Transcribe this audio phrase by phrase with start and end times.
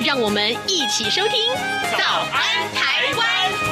[0.00, 1.52] 让我们一起收听
[1.96, 3.70] 《早安台湾》。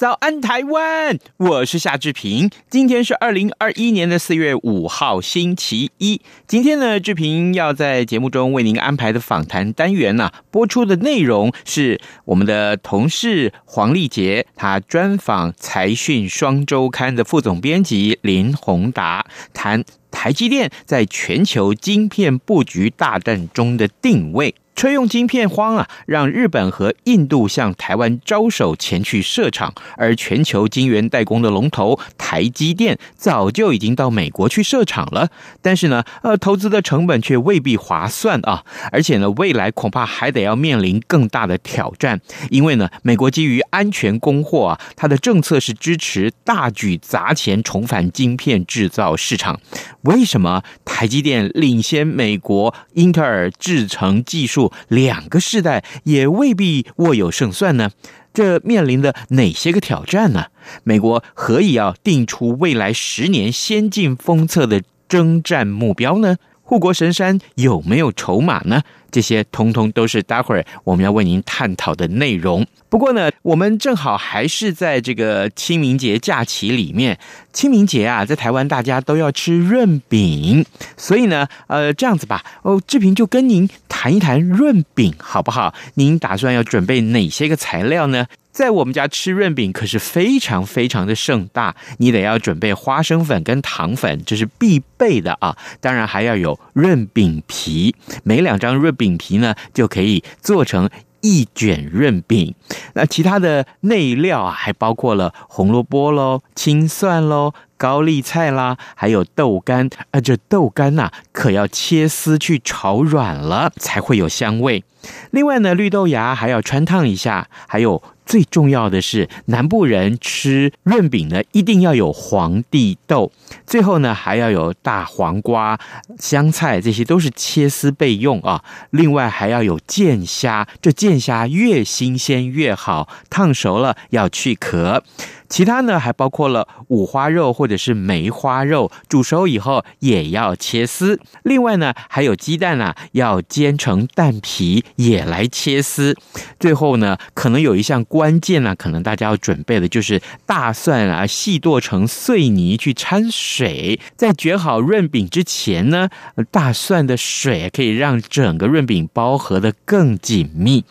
[0.00, 1.18] 早安，台湾！
[1.36, 2.48] 我是夏志平。
[2.70, 6.22] 今天是二零二一年的四月五号，星期一。
[6.46, 24.54] 今天呢，志平要在节目中为您安排的访谈单元呢、播出的内容是我们的同事黄丽杰，他专访财讯双周刊的副总编辑林宏达，谈台积电在全球晶片布局大战中的定位。
[24.80, 35.28] 车用晶片荒啊，让日本和印度向台湾招手前去设厂，而全球晶圆代工的龙头台积电早就已经到美国去设厂了。
[35.60, 49.60] 但是呢，呃，投资的成本却未必划算啊，而且呢，未来恐怕还得要面临更大的挑战，因为呢，美国基于安全供货啊，它的政策是支持大举砸钱重返晶片制造市场。
[50.04, 54.69] 为什么台积电领先美国英特尔制程技术？
[54.88, 57.90] 两个世代也未必握有胜算呢，
[58.32, 60.46] 这面临的哪些个挑战呢？
[60.84, 66.36] 美国何以要定出未来十年先进封测的征战目标呢？
[66.70, 68.80] 护国神山有没有筹码呢？
[69.10, 72.64] 这些通通都是待会儿我们要为您探讨的内容。
[72.88, 77.18] 不过呢，我们正好还是在这个清明节假期里面。
[77.52, 80.64] 清明节啊，在台湾大家都要吃润饼，
[80.96, 85.74] 所以呢，呃，这样子吧，哦，志平就跟您谈一谈润饼好不好？
[85.94, 88.26] 您打算要准备哪些个材料呢？
[88.52, 95.56] 在我们家吃润饼可是非常非常的盛大，你得要准备花生粉跟糖粉，这是必备的啊。
[95.80, 97.94] 当然还要有润饼皮，
[98.24, 100.90] 每两张润饼皮呢就可以做成
[101.20, 102.54] 一卷润饼。
[102.94, 107.54] 那其他的内料啊，还包括了红萝卜喽、青蒜喽。
[107.76, 114.84] 高丽菜啦，还有豆干，啊，这豆干呐，可要切丝去炒软了，才会有香味。
[115.30, 118.02] 另外呢，绿豆芽还要穿烫一下，还有。
[118.30, 123.32] 最重要的是，南部人吃润饼呢，一定要有黄帝豆。
[123.66, 125.76] 最后呢，还要有大黄瓜、
[126.16, 128.62] 香菜，这些都是切丝备用啊。
[128.90, 135.02] 另外还要有剑虾，这剑虾越新鲜越好，烫熟了要去壳。
[135.50, 141.20] 其他呢，还包括了五花肉或者是梅花肉，煮熟以后也要切丝。
[141.42, 146.16] 另外呢，还有鸡蛋啊，要煎成蛋皮，也来切丝。
[146.60, 153.98] 最后呢，可能有一项关键呢、可能大家要准备的就是大蒜啊，细剁成碎泥去掺水。
[154.16, 156.08] 在卷好润饼之前呢，
[156.52, 160.84] 大蒜的水可以让整个润饼包合得更紧密。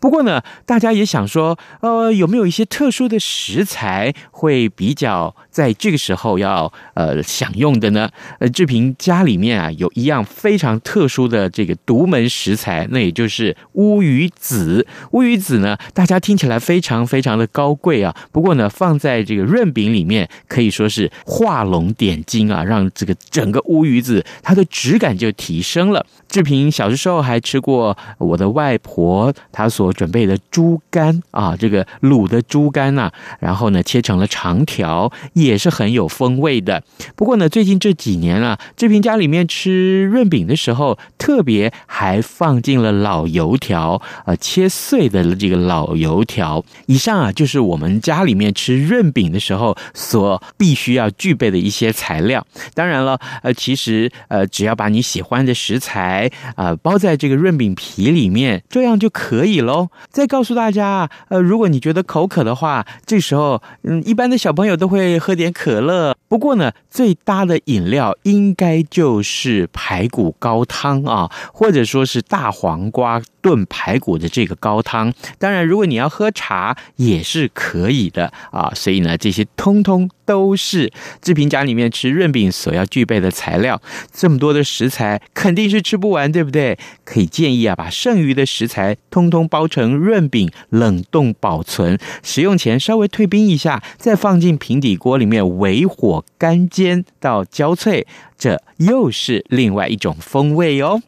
[0.00, 8.08] 不过呢，大家也想说，呃，有没有一些特殊的食材会比较在这个时候要呃享用的呢？
[8.38, 14.86] 呃，志平家里面啊有一样非常特殊的这个独门食材，那也就是乌鱼子。
[15.10, 18.14] 乌鱼子呢，大家听起来非常非常的高贵啊。
[18.30, 26.06] 不过呢，放在这个润饼里面，可以说是画龙点睛啊，让这个整个乌鱼子它的质感就提升了。
[26.28, 33.10] 志平小的时候还吃过我的外婆她所准备的猪肝啊，这个卤的猪肝呐，
[33.40, 36.82] 然后呢切成了长条，也也是很有风味的。
[37.16, 46.64] 不过呢，最近这几年啊，志平家里面吃润饼的时候，特别还放进了老油条，呃，切碎的这个老油条。
[46.86, 52.46] 以上啊，就是我们家里面吃润饼的时候所必须要具备的一些材料。
[52.74, 56.30] 当然了，呃，其实呃，只要把你喜欢的食材。
[56.54, 59.88] 啊，包在这个润饼皮里面，这样就可以喽。
[60.10, 66.14] 再告诉大家，呃，如果你觉得口渴的话，这时候，嗯，一般的小朋友都会喝点可乐。
[66.28, 75.12] 不过呢，最搭的饮料应该就是排骨高汤啊，或者说是大黄瓜炖排骨的这个高汤。
[75.38, 78.72] 当然，如果你要喝茶也是可以的啊。
[78.74, 83.80] 所以呢，这些通通都是志平家里面吃润饼所要具备的材料。
[84.12, 86.78] 这么多的食材肯定是吃不完，对不对？
[87.04, 98.06] 可以建议啊，把剩余的食材通通包成润饼，冷冻保存，使用前稍微退冰一下，再放进平底锅里面微火干煎到焦脆，
[98.36, 101.02] 这又是另外一种风味哦。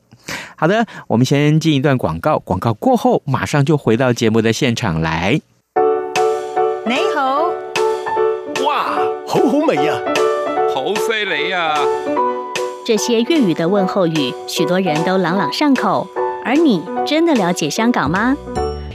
[0.57, 5.41] 好的，我们先进一段广告，广告过后马上就回到节目的现场来。
[6.87, 7.45] 你好，
[8.67, 9.95] 哇，好好味呀，
[10.75, 11.75] 好犀利呀！
[12.85, 16.07] 这些粤语的问候语，许多人都朗朗上口。
[16.43, 18.35] 而你真的了解香港吗？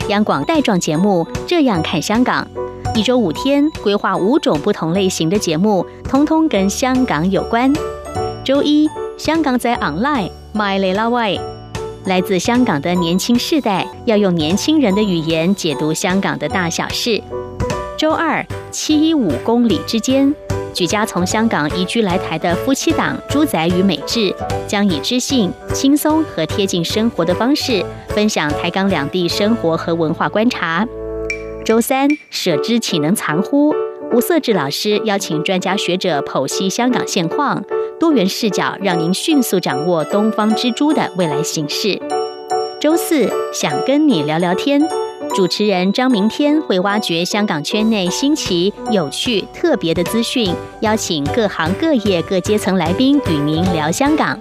[0.09, 2.45] 央广带状节目《这样看香港》，
[2.95, 7.71] 一周五天，规划五种不同类型的节目，通通跟香港有关。
[8.43, 10.31] 周一，香港在 online。
[10.55, 11.37] My Lela Way，
[12.05, 17.21] 来自香港的年轻世代要用年轻人的语言解读香港的大小事。
[17.97, 20.33] 周二，七一五公里之间，
[20.73, 24.33] 举家从香港移居来台的夫妻档朱仔与美智，
[24.65, 30.87] 将以知性、轻松和贴近生活的方式，分享台港两地生活和文化观察。
[31.65, 33.75] 周三，舍之岂能藏乎？
[34.13, 37.61] 吴色智老师邀请专家学者剖析香港现况。
[37.99, 42.01] 多元视角，让您迅速掌握东方之珠的未来形势。
[42.79, 44.81] 周四，想跟你聊聊天，
[45.33, 54.39] 主持人张明天会挖掘香港圈内新奇、有趣、特别的资讯，邀请各行各业各阶层来宾与您聊香港。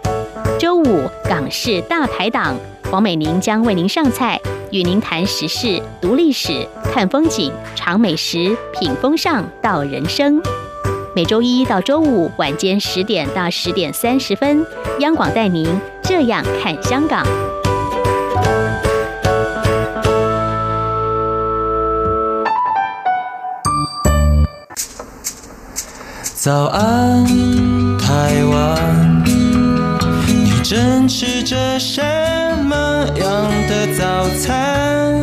[0.58, 2.54] 周五，港式大排档，
[2.90, 4.40] 黄美玲将为您上菜，
[4.70, 10.42] 与您谈时事、读历史、看风景、尝美食、品风尚、道人生。
[11.16, 14.66] 每周一到周五晚间十点到十点三十分，
[14.98, 15.64] 央广带您
[16.02, 17.24] 这样看香港。
[26.34, 27.24] 早安，
[27.96, 29.24] 台湾，
[30.26, 32.02] 你正吃着什
[32.64, 32.74] 么
[33.16, 35.22] 样的早餐？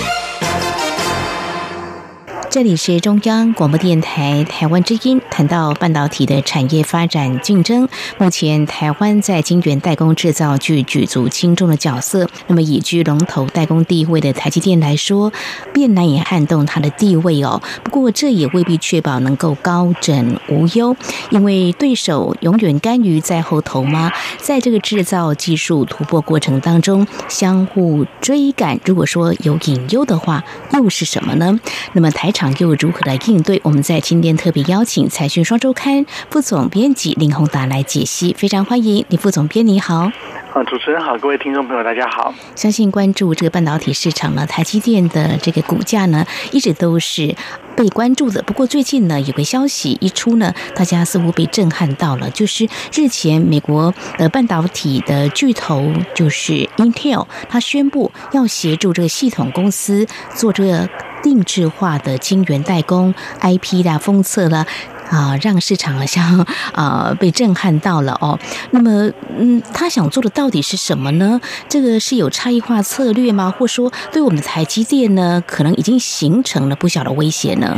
[2.51, 5.21] 这里是中央广播电台台湾之音。
[5.31, 7.87] 谈到半导体的产业发展竞争，
[8.17, 12.29] 目前台湾在晶圆代工制造具举足轻重的角色。
[12.47, 15.31] 那么，以居龙头代工地位的台积电来说，
[15.71, 17.61] 便难以撼动它的地位哦。
[17.85, 20.93] 不过，这也未必确保能够高枕无忧，
[21.29, 24.11] 因为对手永远甘于在后头吗？
[24.39, 28.77] 在这个制造技术突破过程当中，相互追赶。
[28.83, 30.43] 如果说有隐忧的话，
[30.73, 31.57] 又是什么呢？
[31.93, 32.29] 那么，台。
[32.59, 33.59] 又如何来应对？
[33.63, 40.11] 我们在今天特别邀请《财讯双周刊》副总编辑林宏达来解析，非常欢迎林副总编，你好。
[40.53, 42.33] 啊，主持人好，各位听众朋友，大家好。
[42.55, 47.33] 相信关注这个半导体市场呢，台积电的这个股价呢，一直都是
[47.73, 48.41] 被关注的。
[48.43, 60.05] 不过最近呢，有个消息一出呢，大家似乎被震撼到了，就是日前美国的半导体的巨头就是 Intel，他宣布要协助这个系统公司
[60.35, 60.89] 做这个。
[61.23, 64.65] 定制化的晶圆代工 IP 的封测了
[65.11, 68.39] 啊，让市场好像啊被震撼到了哦。
[68.71, 71.39] 那么，嗯，他想做的到底是什么呢？
[71.67, 73.53] 这个是有差异化策略吗？
[73.55, 77.77] 或说，对我们的台积电呢，可能已经形成了不小的威胁呢？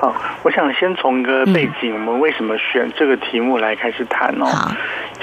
[0.00, 4.46] 好，我想先从一个背景，嗯、我们为什么选这个题目来开始谈哦。
[4.46, 4.72] 好，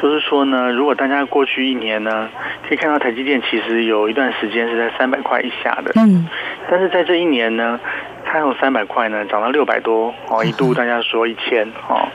[0.02, 2.30] 就是说呢，如果大家过去一年呢，
[2.68, 5.92] 可以看到台积电其实有一段时间是在三百块以下的。
[5.96, 6.28] 嗯。
[6.70, 7.80] 但是在这一年呢，
[8.32, 12.08] 它从三百块呢涨到六百多哦，一度大家说一千哦，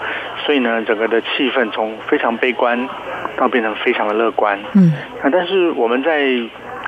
[0.46, 2.88] 所以呢，整个的气氛从非常悲观
[3.36, 4.58] 到变成非常的乐观。
[4.72, 6.22] 嗯，啊，但是我们在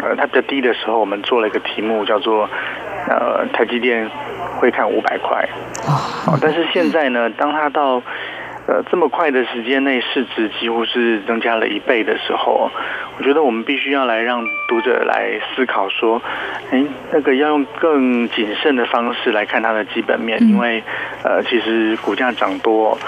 [0.02, 2.48] 呃它比较低的时候，我们做了一个题目叫做
[3.06, 4.08] 呃台积电
[4.58, 5.46] 会看五百块
[6.26, 8.02] 哦，但是现在呢，当它到
[8.68, 12.70] 呃，这么快的时间内，市值几乎是增加了一倍的时候，
[13.16, 16.20] 我觉得我们必须要来让读者来思考说，
[16.70, 20.84] 哎，那个要用更谨慎的方式来看它的基本面，因为
[21.24, 22.98] 呃，其实股价涨多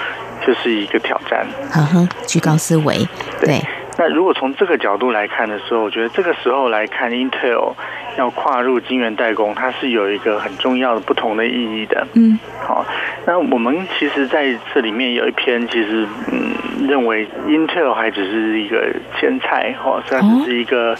[0.46, 1.46] 就是一个挑战。
[1.70, 3.06] 呵呵，居高思维，
[3.38, 3.48] 对。
[3.48, 3.62] 对
[4.00, 7.74] 那如果从这个角度来看的时候，我觉得这个时候来看 Intel
[8.16, 12.06] 要跨入晶圆代工，它是有一个很重要的不同的意义的。
[12.14, 12.82] 嗯，好，
[13.26, 20.96] 那我们其实在这里面有一篇，其实嗯，认为 Intel 还只是一个前菜，哈，虽然只是一个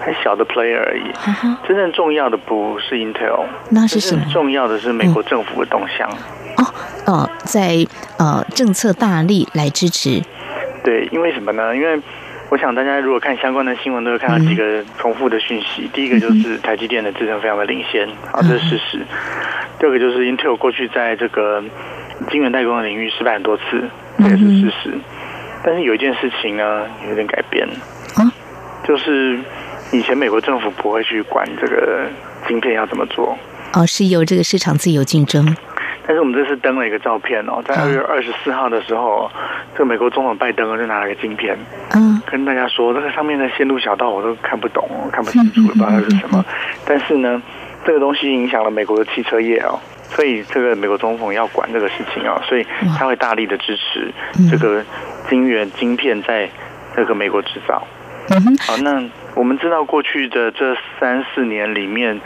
[0.00, 1.08] 很小的 player 而已。
[1.30, 4.24] 哦、真正重要的不是 Intel，那是什么？
[4.32, 6.10] 重要的是美国政府的动向。
[6.56, 6.66] 哦，
[7.06, 7.86] 呃，在
[8.18, 10.20] 呃政策大力来支持。
[10.82, 11.76] 对，因为什么呢？
[11.76, 12.00] 因为
[12.50, 15.82] 我想大家如果看相关的新闻，都会看到几个重复的讯息。
[15.84, 18.98] 嗯、第一个就是台积电的制程非常的领先，啊，这是事实。
[18.98, 19.06] 嗯、
[19.78, 21.62] 第二个就是 Intel 过去在这个
[22.28, 23.88] 晶圆代工的领域失败很多次，
[24.18, 24.90] 这也是事实。
[24.92, 25.00] 嗯、
[25.64, 27.68] 但是有一件事情呢，有点改变，
[28.16, 28.26] 啊，
[28.82, 29.38] 就是
[29.92, 32.08] 以前美国政府不会去管这个
[32.48, 33.38] 晶片要怎么做，
[33.74, 35.56] 哦，是由这个市场自由竞争。
[36.10, 39.30] 但是我们这次登了一个照片哦，在二月二十四号的时候，
[39.74, 41.56] 这个美国总统拜登就拿了个晶片，
[41.94, 46.44] 嗯，跟大家说这个上面的线路小道我都看不懂，看不清楚，不知道它是什么。
[46.84, 47.40] 但是呢，
[47.84, 52.66] 这个东西影响了美国的汽车业哦，所以这个美国总统要管这个事情哦，所以
[52.98, 54.12] 他会大力的支持
[54.50, 54.84] 这个
[55.28, 56.50] 晶圆晶片在
[56.96, 57.80] 这个美国制造。
[58.30, 59.08] 嗯哼好，那。
[59.40, 62.20] 我们知道过去的这三四年里面，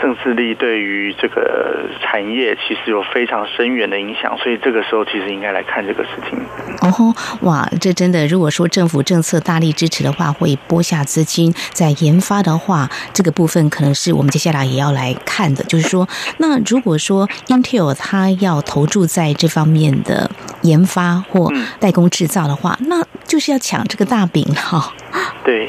[0.00, 6.38] 政治力对于这个产业其实有非常深远的影响，所以这个时候其实应该来看这个事情。
[6.82, 15.64] 哦，哇，这真的，如果说政府政策大力支持的话，会拨下资金在研发的话，这个部分可能是我们接下来也要来看的。
[15.64, 16.08] 就是说，
[16.38, 20.30] 那如果说 Intel 它要投注在这方面的
[20.62, 24.94] 研发或代工制造的话，嗯、那就是要抢这个大饼哈。
[25.42, 25.68] 对。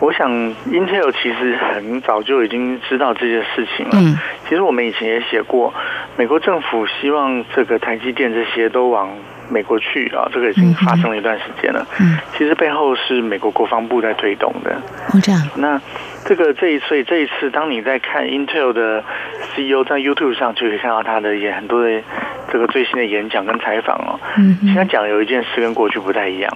[0.00, 0.30] 我想
[0.70, 3.92] ，Intel 其实很早就已经知道这件事情了。
[3.94, 4.16] 嗯，
[4.48, 5.72] 其实我们以前也写过，
[6.16, 9.10] 美国政府希望这个台积电这些都往
[9.50, 11.86] 美国去啊，这个已经发生了一段时间了。
[12.00, 14.72] 嗯，其实背后是美国国防部在推动的。
[15.12, 15.40] 哦，这样。
[15.56, 15.78] 那
[16.24, 19.04] 这个这一次，这一次，当你在看 Intel 的
[19.52, 22.02] CEO 在 YouTube 上，就可以看到他的也很多的
[22.50, 24.18] 这个最新的演讲跟采访哦。
[24.38, 26.50] 嗯，现在讲有一件事跟过去不太一样，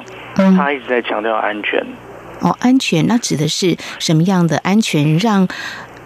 [0.57, 1.85] 他一直在强调安全。
[2.45, 5.17] 哦，安全，那指的是什么样的安全？
[5.19, 5.49] 让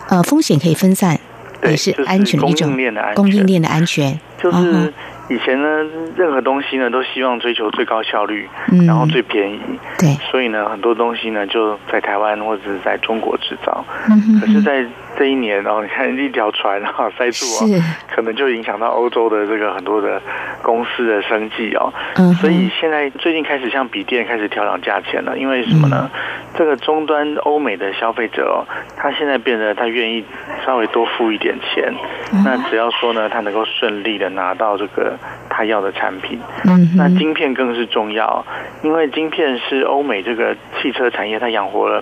[0.09, 1.19] 呃风险可以分散，
[1.65, 2.71] 也是安全的一种
[3.15, 4.95] 供应链的安全，就是。
[5.31, 5.69] 以前呢，
[6.17, 9.61] 任何东西呢都希望追求最高效率，嗯、然后最便宜。
[9.99, 13.85] 对，所以呢，很多东西呢就在台湾或者是在中国制造。
[14.09, 14.83] 嗯、哼哼可是，在
[15.19, 17.83] 这一年哦，你看一条船啊塞住啊，是
[18.17, 20.19] 可能就影响到欧洲的这个很多的
[20.63, 21.93] 公司的生计哦。
[22.15, 22.41] 嗯哼。
[22.41, 26.11] 所以现在最近开始像笔电开始调涨价钱了，因为什么呢？
[26.15, 26.21] 嗯、
[26.57, 28.65] 这个终端欧美的消费者哦，
[28.97, 30.25] 他现在变得他愿意
[30.65, 31.93] 稍微多付一点钱。
[32.33, 35.17] 嗯、那只要说呢，他能够顺利的拿到这个。
[35.51, 38.47] 他要的产品，嗯，那晶片更是重要，
[38.85, 42.01] 因为晶片是欧美这个汽车产业，它养活了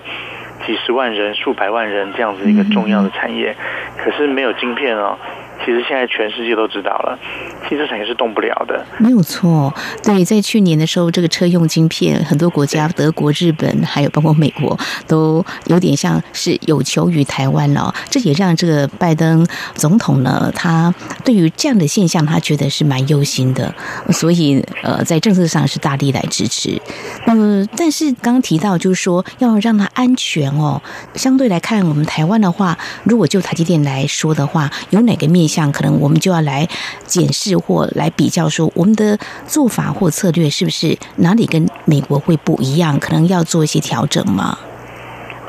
[0.63, 3.55] 几十万人、数百万人这样子一个重要的产业，
[3.97, 5.17] 可是没有晶片哦。
[5.67, 7.19] 其实现在全世界都知道了，
[7.67, 8.85] 汽车产业是动不了的。
[8.99, 17.93] 没有错，对，在去年的时候，这个车用晶片，很多国家，德国、日本，还有包括美国，都有点像是有求于台湾了。
[18.09, 19.45] 这也让这个拜登
[19.75, 20.95] 总统呢，他
[21.25, 23.75] 对于这样的现象，他觉得是蛮忧心的，
[24.11, 26.81] 所以呃，在政策上是大力来支持。
[27.25, 30.81] 嗯、呃，但是刚刚提到，就是说要让它安全哦。
[31.15, 35.56] 相对来看，我们台湾的话，如果就台积电来说的话，有哪个面向？
[35.57, 36.67] 像可能我们就要来
[37.07, 42.99] 检视或来比较，说我们的做法或策略是不是哪里跟美国会不一样？
[42.99, 44.59] 可能要做一些调整吗？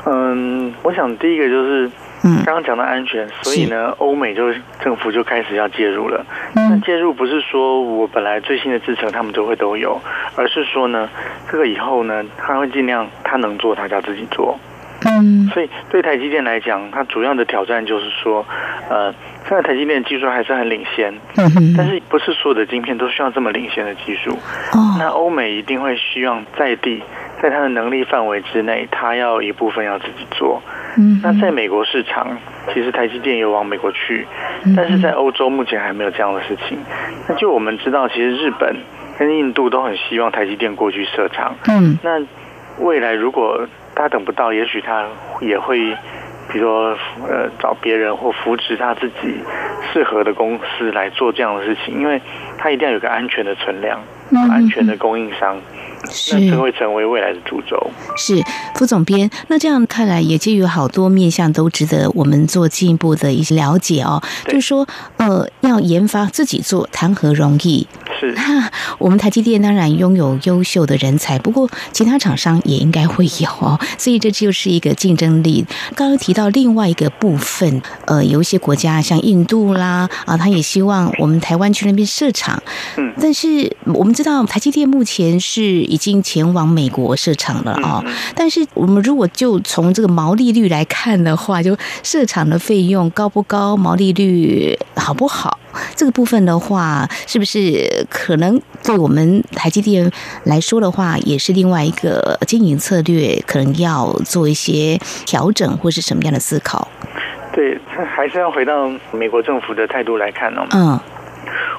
[0.05, 1.91] 嗯，我想第一个就是，
[2.23, 4.51] 嗯，刚刚讲到安全，所以呢，欧美就
[4.83, 6.25] 政府就开始要介入了。
[6.55, 10.01] 那介入不是说我本来最新的制程他们都会都有，
[10.35, 11.07] 而是说呢，
[11.51, 14.57] 这个以后呢，他会尽量他能做，他就要自己做。
[15.05, 18.45] 嗯，所以对台积电来讲，它主要的挑战就是说，
[18.89, 19.13] 呃，
[19.47, 24.31] 现在台积电技术还是很领先，嗯哼，但是不是所有的晶片都需要这么领先的技术。
[24.73, 27.01] 哦，那欧美一定会希望在地，
[27.41, 30.61] 在它的能力范围之内，它要一部分要自己做。
[30.97, 32.37] 嗯，那在美国市场，
[32.73, 34.27] 其实台积电有往美国去，
[34.75, 36.77] 但是在欧洲目前还没有这样的事情。
[37.27, 38.75] 那就我们知道，其实日本
[39.17, 41.55] 跟印度都很希望台积电过去设厂。
[41.69, 42.19] 嗯，那
[42.83, 43.65] 未来如果
[43.99, 45.05] 他等不到，也许他
[45.41, 45.77] 也会，
[46.49, 49.37] 比如说，呃，找别人或扶持他自己
[49.91, 52.21] 适合的公司来做这样的事情，因为
[52.57, 53.99] 他一定要有个安全的存量，
[54.49, 55.57] 安全的供应商，
[56.31, 57.91] 那这会成为未来的主轴。
[58.15, 58.35] 是
[58.79, 64.23] 副总编，那这样看来，也就有好多面向都值得我们做进一步的一些了解哦。
[64.45, 67.85] 就是说，呃，要研发自己做，谈何容易？
[68.17, 75.65] 是， 那我们台积电当然拥有优秀的人才，不过其他厂商也应该会有哦，所以这就是一个竞争力。
[75.93, 82.63] 刚刚提到另外一个部分，呃，有一些国家像印度啦啊，他也希望我们台湾去那边设厂，
[82.95, 88.01] 嗯，但是我们知道台积电目前是已经前往美国设厂了哦，
[88.33, 95.59] 但是我们如果就从这个毛利率来看的话，就设厂的费用高不高，毛利率好不好？
[95.95, 100.09] 这个部分的话，是不是可能对我们台积电
[100.45, 106.87] 来说的话，也是另外一个经营策略，可能要做一些调整，或是什么样的思考？
[107.51, 107.77] 对，
[108.15, 110.65] 还是要回到美国政府的态度来看哦。
[110.71, 110.99] 嗯，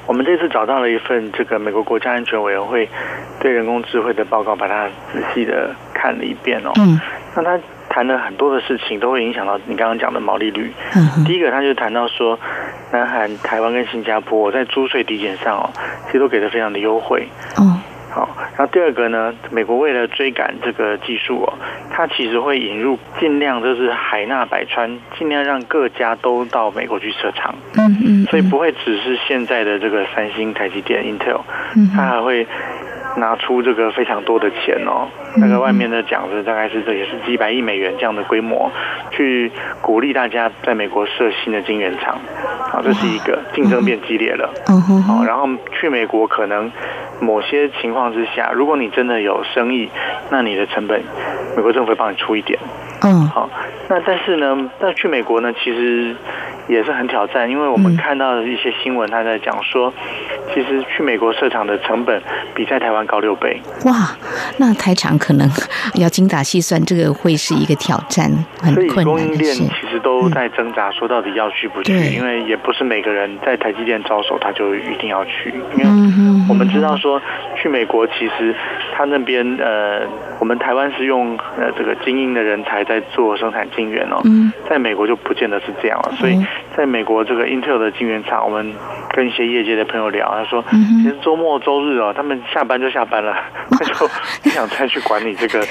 [0.07, 2.89] 我们这次找到了一份这个美国国家安全委员会
[3.41, 6.73] 对人工智慧的报告，把它仔细的看了一遍哦。
[6.79, 6.99] 嗯，
[7.37, 7.61] 那他。
[7.93, 10.73] 谈了很多的事情，都会影响到你刚刚讲的毛利率。
[10.95, 12.39] 嗯、第一个，他就谈到说，
[12.93, 15.69] 南韩、台湾跟新加坡在租税抵减上哦，
[16.07, 17.27] 其实都给的非常的优惠。
[17.57, 17.81] 哦，
[18.13, 18.29] 好。
[18.57, 21.53] 然后第二个呢，美国为了追赶这个技术哦，
[21.91, 27.53] 它其实会引入尽量就是海纳百川，尽量让各家都到美国去设厂。
[27.77, 28.25] 嗯嗯。
[28.27, 31.41] 所以不会只是现在的这个三星、台积电、Intel，
[31.93, 32.47] 它还会。
[33.17, 38.71] 拿出这个非常多的钱哦，那个外面的讲的大概是这也是几百亿美元这样的规模，
[39.11, 39.51] 去
[39.81, 42.19] 鼓励大家在美国设新的晶圆厂，
[42.73, 46.71] 啊，这是一个竞争变激烈了，嗯哼，好，然后去美国可能
[47.21, 49.89] 某些情况之下，如果你真的有生意，
[50.31, 51.03] 那你的成本，
[51.57, 52.59] 美国政府会帮你出一点，
[53.03, 53.51] 嗯，好，
[53.89, 56.15] 那但是呢，那去美国呢，其实
[56.69, 59.93] 也是很挑战，因为我们看到的一些新闻，他在讲说。
[60.55, 62.23] 其实去美国设厂的成本
[62.55, 63.61] 比在台湾高六倍。
[63.85, 64.17] 哇，
[64.59, 65.49] 那台厂可能
[65.95, 68.31] 要精打细算，这个会是一个挑战，
[68.61, 68.95] 很困难。
[68.95, 71.93] 所以供应链其实都在挣扎，说到底要去不去？
[71.93, 75.55] 嗯、因为也不是每个人在台积电招手，他就一定要去。
[75.77, 75.87] 因为
[76.49, 77.21] 我们知道说，
[77.57, 78.55] 去美国其实
[79.01, 80.07] 他那边呃，
[80.39, 86.13] 我们台湾是用呃这个精英的人才在做生产晶圆哦，嗯在美国就不见得是这样了。
[86.19, 86.39] 所以
[86.77, 88.75] 在美国这个 Intel 的晶圆厂，我们
[89.15, 93.35] 跟一些业界的朋友聊，他说，其实周末周日哦，他们下班就下班了，
[93.73, 94.07] 他就
[94.43, 95.65] 不想再去管理这个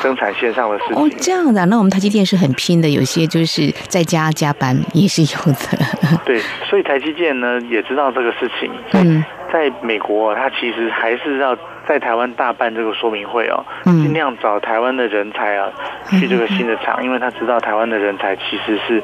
[0.00, 0.96] 生产线上的事情。
[0.96, 5.78] 哦，这样的啊，那我们台积电是很拼的，有些就是在家加班也是有的。
[6.24, 8.70] 对，所以台积电呢也知道这个事情。
[8.94, 11.56] 嗯，在美国，他其实还是要。
[11.84, 15.68] 在台湾大办这个说明会哦，尽量找台湾的人才啊，
[16.10, 19.02] 去这个新的厂，因为他知道台湾的人才其实是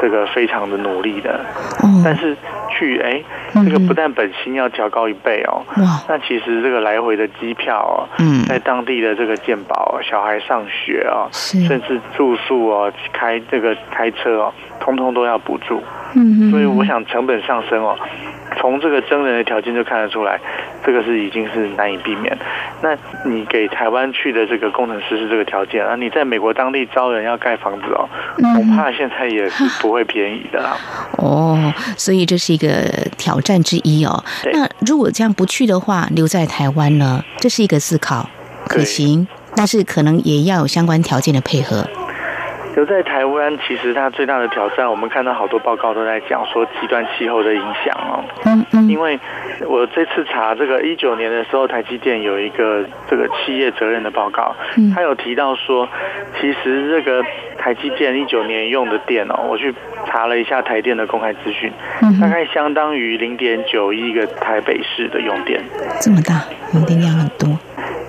[0.00, 1.38] 这个非常的努力的。
[2.02, 2.34] 但是
[2.70, 3.22] 去哎，
[3.52, 5.62] 这个不但本薪要调高一倍哦，
[6.08, 8.08] 那其实这个来回的机票哦，
[8.48, 15.82] 在当地的这个健保、小孩上学哦，甚至住宿哦，开这个开车哦，通通都要补助。
[16.16, 17.96] 嗯所以我想成本上升哦。
[18.56, 20.38] 从这个征人的条件就看得出来，
[20.86, 22.38] 这个是已经是难以避免。
[22.80, 22.96] 那
[23.28, 25.96] 你给台湾去的这个工程师是这个条件啊？
[25.96, 28.08] 你在美国当地招人要盖房子哦，
[28.54, 30.76] 恐怕现在也是不会便宜的啦。
[31.18, 32.68] 哦，所以这是一个
[33.18, 34.22] 挑战之一哦。
[34.52, 37.24] 那如果这样不去的话，留在台湾呢？
[37.38, 38.28] 这是一个思考
[38.68, 41.84] 可行，但是可能也要有相关条件的配合。
[42.74, 48.24] 留在台湾，其实它最大的挑战，我们看到好多报告都在讲说极端气候的影响哦。
[48.44, 48.88] 嗯嗯。
[48.88, 49.18] 因为
[49.66, 54.54] 我这次查这个一九年的时候，台积电有一个这个企业责任的报告，
[54.94, 55.88] 他有提到说，
[56.40, 57.22] 其实这个
[57.56, 59.72] 台积电一九年用的电哦，我去
[60.06, 61.72] 查了一下台电的公开资讯，
[62.20, 65.62] 大概相当于零点九亿个台北市的用电。
[66.00, 66.42] 这么大，
[66.74, 67.33] 用电量很多。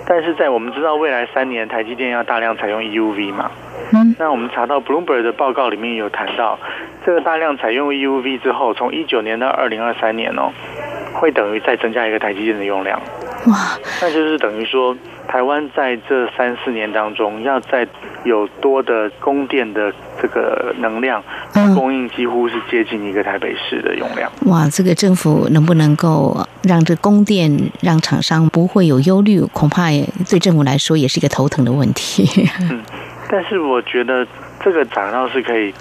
[0.08, 3.50] 但是在我们知道未来三年台积电要大量采用 EUV 嘛？
[3.92, 6.58] 嗯，那我们查到 Bloomberg 的报告里面有谈到，
[7.04, 10.50] 这个大量采用 EUV 之后，从一九年到二零二三年哦，
[11.14, 13.00] 会等于再增加一个台积电的用量。
[13.46, 14.96] 哇，那就是等于说，
[15.28, 17.86] 台湾在这三四年当中，要在
[18.24, 21.22] 有多的供电的这个能量
[21.74, 24.30] 供应，几乎是接近一个台北市的用量。
[24.46, 27.50] 哇，这个政府能不能够让这供电
[27.80, 29.40] 让厂商不会有忧虑？
[29.52, 29.88] 恐怕
[30.28, 32.48] 对政府来说也是一个头疼的问题。
[32.60, 32.82] 嗯。
[33.28, 34.24] 但是我觉得
[34.62, 35.74] 这个涨到是可以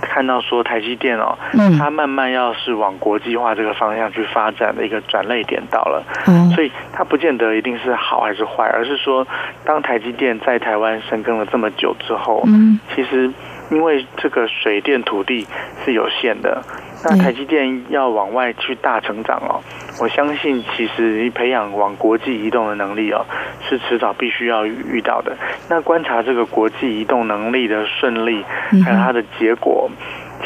[0.00, 1.36] 看到说台积电哦，
[1.76, 9.26] 它慢慢要是往国际化这个方向去发展的一个转捩点到了，嗯所以它不见得一定是好还是坏，而是说
[9.64, 13.28] 当台积电在台湾深耕了这么久之后，嗯其实
[13.72, 15.46] 因为这个水电土地
[15.84, 16.62] 是有限的。
[17.04, 19.58] 那台积电要往外去大成长哦，
[20.00, 23.26] 我相信其实你培养往国际移动的能力哦，
[23.68, 25.36] 是迟早必须要遇到的。
[25.68, 28.44] 那观察这个国际移动能力的顺利，
[28.84, 29.90] 还有它的结果，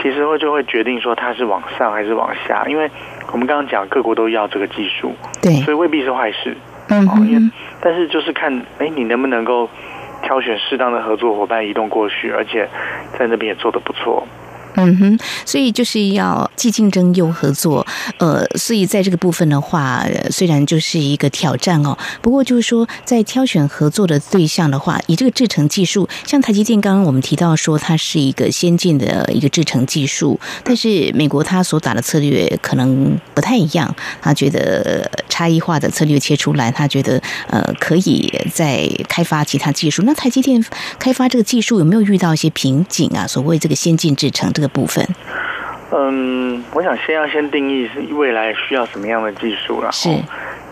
[0.01, 2.91] 其实会就会决定说它是往上还是往下，因为
[3.33, 6.57] 我们刚刚讲各国都要这个技术，对，所以未必是坏事。
[6.89, 7.51] 嗯哼，因为
[7.83, 9.69] 但是就是看，哎，你能不能够
[10.23, 12.69] 挑选适当的合作伙伴移动过去，而且
[13.19, 14.27] 在那边也做得不错。
[14.77, 17.87] 嗯哼，所以就是要既竞争又合作，
[18.19, 40.03] 呃，所以在这个部分的话，虽然就是一个挑战哦，不过就是说，在挑选合作的对象的话，以这个制程技术，像台积电，刚刚我们提到说它是一个先进的一个制程技术，但是美国它所打的策略可能不太一样，他觉得差异化的策略切出来，他觉得呃可以再开发其他技术。
[40.03, 40.63] 那台积电
[40.99, 43.27] 开发这个技术有没有遇到一些瓶颈啊？
[43.27, 44.66] 所谓这个先进制程这个。
[44.69, 45.07] 部分，
[45.91, 49.91] 嗯，我想先要先定义是未来需要什么样的技术了。
[49.93, 50.09] 是，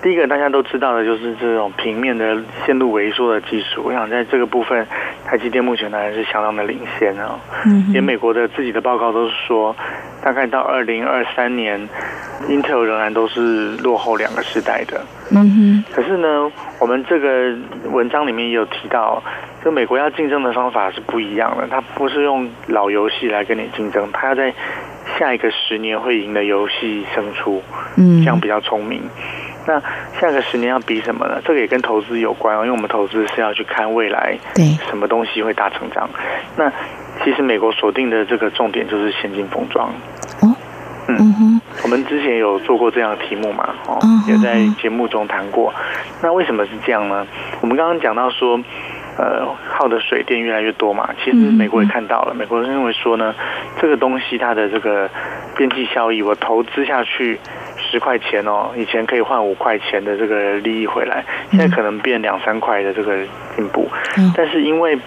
[0.04, 2.36] 第一个大家都知道的就是这种平面的
[2.66, 3.82] 线路微缩的技术。
[3.86, 4.86] 我想在这个部分，
[5.24, 7.40] 台积电目前当然是相当的领先啊。
[7.64, 9.74] 嗯，连美国的自己的报告都是说，
[10.22, 11.88] 大概到二零二三年
[12.50, 15.00] ，Intel 仍然都是落后两个时代的。
[15.30, 15.84] 嗯哼。
[15.90, 17.56] 可是呢，我们这个
[17.90, 19.22] 文章里面也有提到。
[19.64, 24.52] 就美国要竞争的方法是不一样的，它不是用老游戏来跟你竞争，它要在
[25.18, 27.62] 下一个十年会赢的游戏胜出，
[27.96, 29.00] 嗯，这样比较聪明。
[29.66, 29.80] 那
[30.20, 31.40] 下个十年要比什么呢？
[31.44, 36.08] 这个也跟投资有关哦，因为我们投资是要去看未来，对，什么东西会大成长。
[36.56, 36.70] 那
[37.24, 39.88] 其实美国锁定的这个重点就是先进封装。
[40.40, 40.54] 哦，
[41.08, 43.74] 嗯哼，我们之前有做过这样的题目嘛？
[43.86, 43.98] 哦，
[44.28, 45.72] 也在节目中谈过。
[46.22, 47.26] 那为什么是这样呢？
[47.60, 48.60] 我们刚刚讲到说。
[49.16, 53.32] 呃，耗的水电越来越多嘛，其实美国也看到了，美国人认为说呢，
[53.80, 55.08] 这个东西它的这个
[55.56, 57.38] 边际效益，我投资下去
[57.94, 63.16] 十块钱哦，以前可以换五块钱的这个利益回来，现在可能变两三块的这个
[63.54, 63.88] 进步，
[64.36, 64.98] 但是因为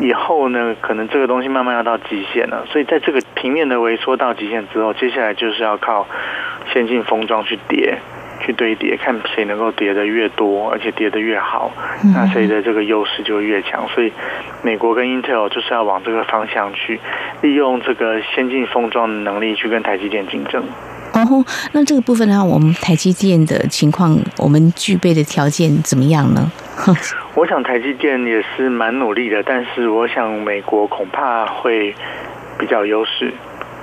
[0.00, 6.06] 以后呢，可能这个东西慢慢要到极限了，所以在这个平面的萎缩到极限之后，接下来就是要靠
[6.72, 7.98] 先进封装去叠。
[8.40, 11.72] 去堆叠，看谁能够叠的越多，而且叠的越好，
[12.14, 13.88] 那谁的这个优势就越强。
[13.88, 14.12] 所以，
[14.62, 17.00] 美国跟 Intel 就是要往这个方向去，
[17.40, 20.62] 利用这个先进封装的能力去跟台积电竞争。
[21.14, 26.50] 哦，那这个部分呢，我们台积电的情况，我们具备的条件怎么样呢？
[27.34, 31.94] 我想台积电也是蛮努力的，但是我想美国恐怕会
[32.58, 33.32] 比较优势。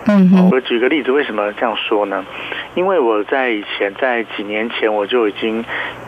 [0.07, 2.25] 嗯，我举个例子，为什么这样说呢？
[2.73, 5.63] 因为我在以前，在几年前，我就已经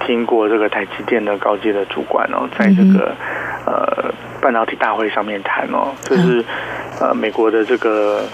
[0.06, 3.16] 听过这个台积电的高阶的主管哦，在这个
[3.68, 6.44] 呃半导体大会上面谈哦，就是
[7.00, 8.26] 呃美国的这个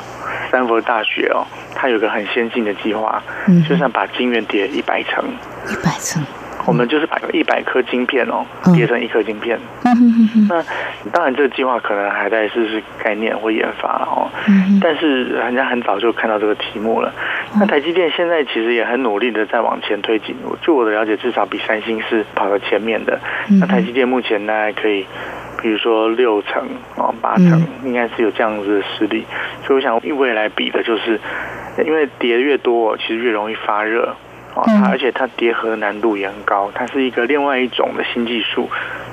[0.50, 3.22] 斯坦福大学哦，它有个很先进的计划，
[3.68, 5.24] 就像把晶圆叠一百层，
[5.70, 6.24] 一百层。
[6.66, 9.58] 我们就是把一百颗晶片哦叠成一颗晶片，
[10.50, 10.64] 那
[11.10, 14.30] 当然这个计划可能还在试试概念或研发哦，
[14.80, 17.12] 但是人家很早就看到这个题目了。
[17.58, 23.18] 那台积电现在其实也很努力的在往前推进，据我的了解，至少比三星是跑到前面的。
[23.60, 25.06] 那台积电目前呢可以，
[25.62, 29.26] 比如说六层哦八层，应该是有这样子的实力。
[29.66, 31.20] 所以我想未来比的就是，
[31.86, 34.16] 因为叠越多，其实越容易发热。
[34.66, 38.68] 它而且它叠合的难度也很高，它是一个另外一种的新技术，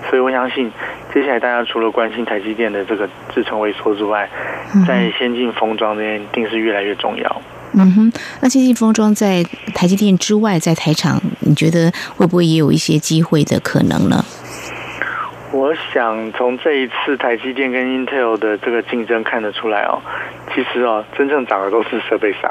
[0.08, 0.72] 所以我相信
[1.14, 4.28] 接下来大家除了关心台积电的这个制程萎缩之外，
[4.88, 7.42] 在先进封装这边一定是越来越重要。
[7.74, 14.24] 嗯哼，那先进封装在台积电之外，在台厂，你觉得会不会也有一些机会的可能呢？
[15.56, 19.98] 我想从这一次台积电跟 Intel 的这个竞争看得出来哦，
[20.54, 22.50] 其实哦，真正涨的都是设备商。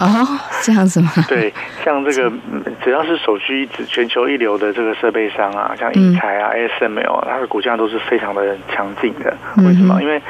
[0.00, 0.26] 哦，
[0.62, 1.10] 这样子吗？
[1.28, 1.52] 对，
[1.84, 2.32] 像这个
[2.82, 9.36] 只要是首屈一指、全球一流的这个设备商啊，像英才啊、ASML，它的股价都是非常的强劲的。
[9.58, 10.00] 为什么？
[10.00, 10.20] 因为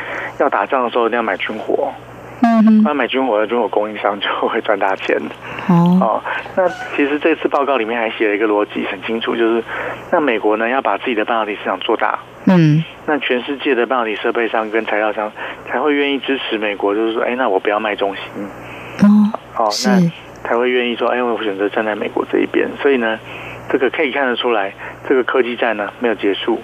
[0.40, 1.92] 要打仗的时候一定要买军火。
[2.40, 5.16] 嗯，那买军火的军火供应商就会赚大钱。
[5.68, 6.22] 哦，哦，
[6.56, 9.62] 那其实这次报告里面还写了一个逻辑很清楚，就是
[10.12, 15.32] 那美国呢要把自己的半导体市场做大，嗯，那全世界的半导体设备商跟材料商
[15.66, 18.22] 才会愿意支持美国，就是说，哎，那我不要卖中心。
[19.02, 19.08] 哦，
[19.56, 22.68] 哦，那才会愿意说，哎，我选择站在美国这一边。
[22.80, 23.18] 所以呢，
[23.68, 24.72] 这个可以看得出来，
[25.08, 26.60] 这个科技战呢没有结束。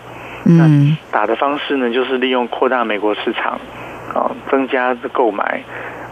[0.46, 3.58] 嗯，打的方式呢就是利用扩大美国市场。
[4.14, 5.62] 啊，增加购买，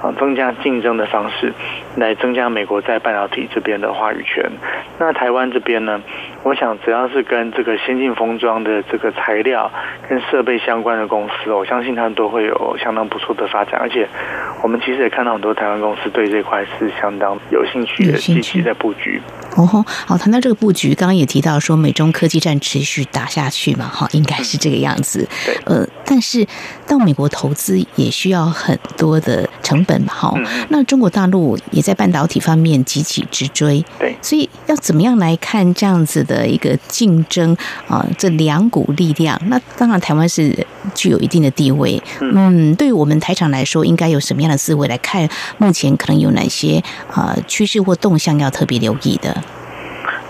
[0.03, 1.53] 啊，增加竞争的方式，
[1.97, 4.45] 来增加美国在半导体这边的话语权。
[4.99, 6.01] 那台湾这边呢，
[6.43, 9.71] 我想只要是跟这个先进封装的这个材料
[10.09, 13.81] 跟设备相关的公司，我相信他们都会有相当不错的发展。
[13.81, 14.09] 而且
[14.63, 19.21] 我们其实也看到很多台湾公司对这块是相当有兴趣的，积极在布局。
[19.57, 25.29] 哦吼，好，谈到这个布局，刚刚也提到说美中科技战持续打下去嘛，哈，应该是这个样子。
[25.45, 26.47] 对，呃，但是
[26.89, 30.35] 到美国投资也需要很多的成本嘛，哈。
[30.71, 38.07] 那中国大陆也在半导体方面急起直追，对，所以要怎么样来看这样子的一个竞争啊？
[38.17, 45.29] 这两股力量，那当然台湾是具有一定的地位，嗯，对于我们台厂来说，应该有什么样的思维来看？
[45.59, 49.37] 目前可能有哪些啊趋势或动向要特别留意的？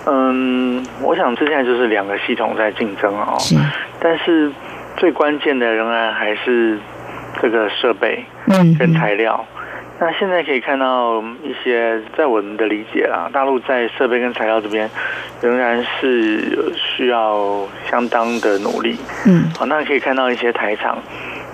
[0.07, 3.55] 嗯，我想这现在就是两个系统在竞争哦，是，
[4.01, 4.51] 但是
[4.97, 6.79] 最关键的仍然还是
[7.43, 9.45] 这个设备，嗯，跟材料。
[10.01, 14.89] 那现在可以看到一些，在我们的理解啦，大陆在设备跟材料这边
[15.41, 20.99] 仍然是需要相当的努力，嗯，好，那可以看到一些台厂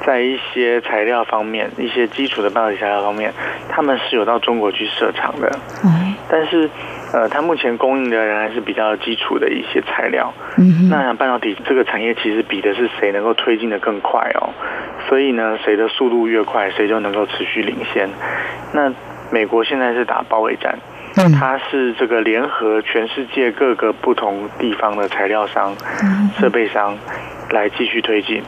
[0.07, 3.33] 在一些材料方面，一些基础的半导体材料方面，
[3.69, 6.71] 他们是有到中国去设厂的，嗯，但是。
[7.13, 10.33] 呃，它目前供应的人还是比较基础的一些材料。
[10.59, 14.51] 嗯，那半导体这个产业其实比的是谁能够推进的更快哦。
[15.09, 18.09] 所以呢，谁的速度越快，谁就能够持续领先。
[18.73, 18.93] 那
[19.31, 20.79] 美国现在是打包围战，
[21.39, 25.75] 它是这个联合全世界各个不同地方的材料商、
[26.39, 26.97] 设备商
[27.51, 28.43] 来继续推进。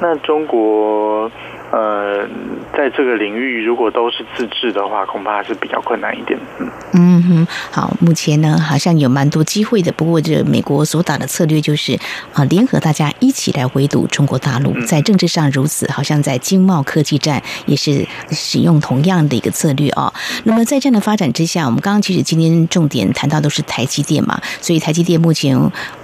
[0.00, 1.30] 那中国。
[1.72, 2.24] 呃，
[2.72, 6.38] 在这个领域，如果都是自制的话，恐怕是比较困难一点。
[6.60, 9.92] 嗯嗯哼，好，目前呢，好像有蛮多机会的。
[9.92, 11.98] 不过，这美国所打的策略就是
[12.32, 14.74] 啊，联合大家一起来围堵中国大陆。
[14.86, 20.12] 在政治上如此，好像在经贸科技战也是使用同样的一个策略啊。
[20.44, 25.58] 那么，在这样的发展之下，我们刚刚其实今天重点谈到都是台积电嘛，所以台积电目前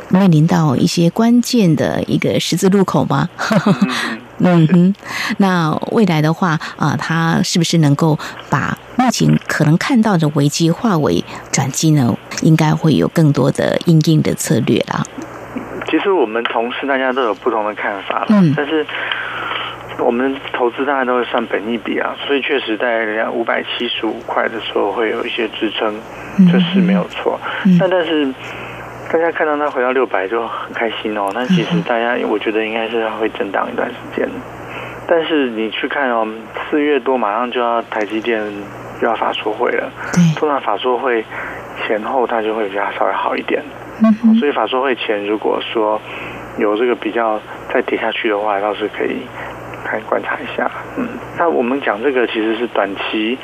[0.09, 3.29] 面临到一些关键的一个十字路口吗？
[4.45, 4.95] 嗯哼，
[5.39, 8.19] 那未来的话啊，他是不是能够
[8.51, 12.17] 把目前可能看到的危机化为转机呢？
[12.43, 15.05] 应该会有更多的应应的策略啦。
[15.89, 18.85] 其实我们同事大家都有不同的看法，嗯，但是
[19.99, 25.95] 我们投资大家都会算本益比啊，所以确实在人家五百七十五块的时候会有一些支撑，
[26.51, 27.39] 这是没有错。
[27.79, 28.35] 那、嗯、但是。
[29.13, 31.29] 大家看到它回到六百就很开心哦。
[31.35, 34.27] 那其实大家，我觉得应该是会震荡一段时间。
[35.07, 36.27] 但是你去看哦，
[36.71, 38.43] 四月多马上就要台积电
[39.03, 39.91] 又要法说会了。
[40.35, 41.23] 通常法说会
[41.87, 43.63] 前后它就会比较稍微好一点。
[44.03, 46.01] 嗯所以法说会前如果说
[46.59, 47.39] 有这个比较
[47.73, 49.19] 再跌下去的话，倒是可以
[49.85, 50.71] 看观察一下。
[50.97, 51.07] 嗯，
[51.39, 53.37] 那我们讲这个其实是短期。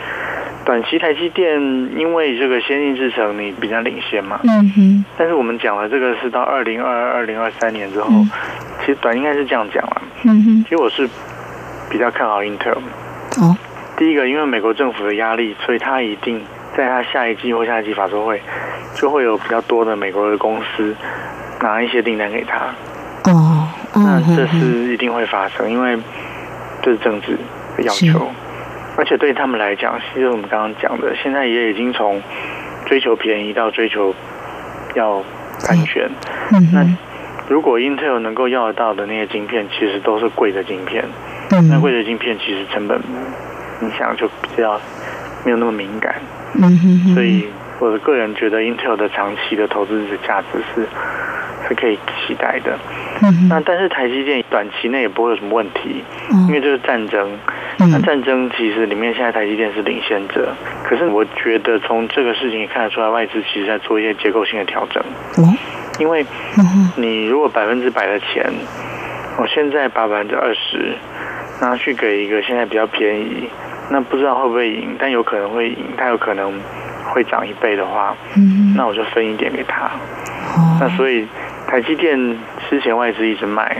[0.69, 1.59] 短期台积电
[1.97, 5.05] 因为这个先进制程你比较领先嘛，嗯哼。
[5.17, 8.11] 但是我们讲了这个是到二零二二、二零二三年之后，
[8.81, 10.65] 其实短应该是这样讲了，嗯哼。
[10.65, 11.09] 其实我是
[11.89, 12.77] 比较看好 Intel。
[13.41, 13.57] 哦。
[13.97, 16.39] 第一个，因为美国政府的压力，所以他一定
[16.77, 18.39] 在他下一季或下一季法说会，
[18.95, 20.95] 就会有比较多的美国的公司
[21.63, 22.67] 拿一些订单给他。
[23.33, 23.67] 哦。
[23.95, 25.97] 那这是一定会发生，因为
[26.83, 27.39] 这是政治
[27.79, 28.31] 的要求。
[28.99, 32.21] 而且对他们来讲，其实我们刚刚讲的，现在也已经从
[32.85, 34.13] 追求便宜到追求
[34.97, 35.23] 要
[35.69, 36.11] 安全。
[36.51, 36.69] 嗯。
[36.73, 36.85] 那
[37.49, 41.05] 如果 Intel 能够要得到的那些晶片，其实都是贵的晶片。
[41.53, 41.69] 嗯。
[41.69, 43.01] 那贵的晶片其实成本，
[43.81, 44.81] 你想就比较
[45.45, 46.17] 没有那么敏感。
[46.55, 47.15] 嗯哼。
[47.15, 47.47] 所以
[47.79, 50.89] 我的个人觉得，Intel 的长期的投资的价值是
[51.69, 52.77] 是可以期待的。
[53.23, 53.49] 嗯。
[53.49, 56.03] 那但是台积电短期内也不会有什么问题，
[56.49, 57.29] 因为这是战争。
[57.79, 60.53] 那战争其实里面现在台积电是领先者，
[60.85, 65.03] 可是我觉得从这个事情也看得出来，外资其实在做一些结构性的调整。
[66.01, 66.25] 因为
[66.97, 68.45] 你如果百分之百的钱，
[69.39, 70.97] 我现在把百分之二十
[71.61, 73.49] 拿去给一个现在比较便宜，
[73.91, 76.53] 那不知道会不会赢，但有可能会赢，它有可能
[77.05, 78.17] 会涨一倍的话，
[78.77, 79.91] 那我就分一点给他。
[80.81, 81.27] 那所以
[81.69, 82.19] 台积电
[82.69, 83.77] 之前外资一直卖。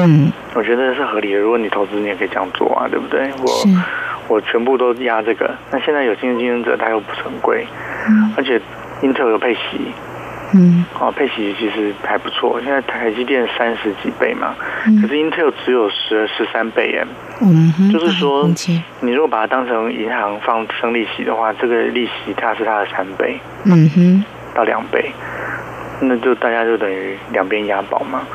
[0.00, 1.40] 嗯，我觉得是合理的。
[1.40, 3.28] 如果你投资，你也可以这样做啊，对不对？
[3.42, 3.50] 我
[4.28, 5.52] 我全部都压这个。
[5.72, 7.66] 那现在有新的竞争者，他又不是很贵，
[8.06, 8.60] 嗯，而且
[9.02, 9.90] Intel 有配息，
[10.54, 12.60] 嗯，哦，配息其实还不错。
[12.62, 14.54] 现在台积电三十几倍嘛，
[14.86, 17.04] 嗯，可是 Intel 只有十十三倍耶。
[17.40, 18.48] 嗯，就是说，
[19.00, 25.10] 你如果把它当成银行放生利息的话，这个利息它是它的三倍，嗯哼，到两倍，
[26.00, 28.26] 那就大家就等于两边押宝嘛。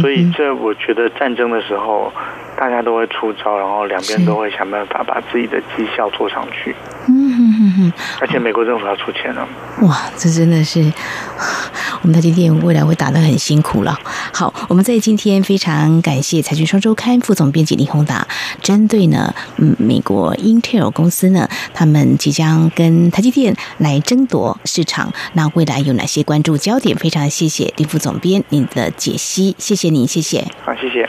[0.00, 2.12] 所以，这我觉得战争的时候，
[2.58, 6.74] 大家都会出招，然后两边都会想办法把自己的绩效做上去。
[7.08, 9.46] 嗯哼哼哼，而且美国政府要出钱了。
[9.82, 10.80] 哇，这真的是
[12.02, 13.96] 我们台积电未来会打得很辛苦了。
[14.32, 18.26] 好，我们在今天非常感谢财讯双周刊副总编辑林宏达，
[18.62, 26.96] 针对呢，嗯，美国 Intel 公司呢，他们即将跟台积电来争夺市场，那未来有哪些关注焦点？
[26.96, 30.44] 非常谢谢林副总编您的解析，谢谢您，谢谢。
[30.64, 31.08] 好，谢谢。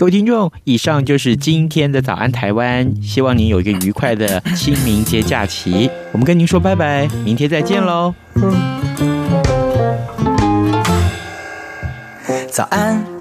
[0.00, 5.90] 各位听众，以上就是今天的早安台湾，希望您有一个愉快的清明节假期。
[6.10, 8.14] 我们跟您说拜拜，明天再见喽。
[12.50, 13.10] 早安。